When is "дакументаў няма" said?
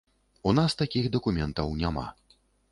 1.17-2.07